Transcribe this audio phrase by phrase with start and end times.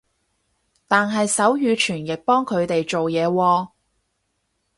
[0.87, 3.69] 但係手語傳譯幫佢哋做嘢喎